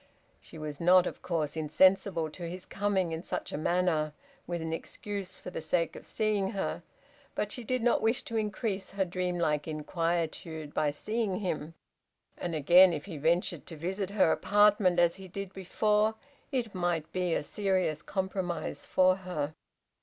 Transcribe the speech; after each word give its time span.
She 0.39 0.57
was 0.57 0.81
not, 0.81 1.05
of 1.05 1.21
course, 1.21 1.55
insensible 1.55 2.27
to 2.31 2.49
his 2.49 2.65
coming 2.65 3.11
in 3.11 3.21
such 3.21 3.51
a 3.51 3.55
manner, 3.57 4.13
with 4.47 4.59
an 4.63 4.73
excuse 4.73 5.37
for 5.37 5.51
the 5.51 5.61
sake 5.61 5.95
of 5.95 6.07
seeing 6.07 6.53
her, 6.53 6.81
but 7.35 7.51
she 7.51 7.63
did 7.63 7.83
not 7.83 8.01
wish 8.01 8.23
to 8.23 8.35
increase 8.35 8.89
her 8.93 9.05
dreamlike 9.05 9.67
inquietude 9.67 10.73
by 10.73 10.89
seeing 10.89 11.35
him. 11.41 11.75
And 12.35 12.55
again, 12.55 12.93
if 12.93 13.05
he 13.05 13.17
ventured 13.17 13.67
to 13.67 13.77
visit 13.77 14.09
her 14.09 14.31
apartment, 14.31 14.97
as 14.97 15.13
he 15.17 15.27
did 15.27 15.53
before, 15.53 16.15
it 16.51 16.73
might 16.73 17.13
be 17.13 17.35
a 17.35 17.43
serious 17.43 18.01
compromise 18.01 18.87
for 18.87 19.17
her. 19.17 19.53